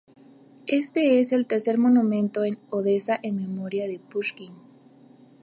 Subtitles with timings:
[0.65, 4.51] Este es el tercer monumento en Odesa en memoria de Pushkin.